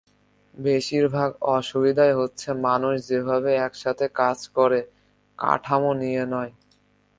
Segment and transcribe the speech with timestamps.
[0.57, 4.79] বেশিরভাগ অসুবিধাই হচ্ছে মানুষ যেভাবে একসাথে কাজ করে,
[5.39, 6.51] কাঠামো নিয়ে নয়।